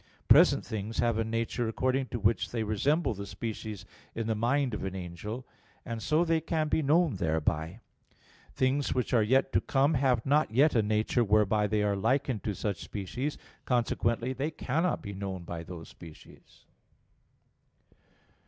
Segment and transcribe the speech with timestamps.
[0.27, 3.85] Present things have a nature according to which they resemble the species
[4.15, 5.45] in the mind of an angel:
[5.85, 7.81] and so they can be known thereby.
[8.51, 12.43] Things which are yet to come have not yet a nature whereby they are likened
[12.45, 16.65] to such species; consequently, they cannot be known by those species.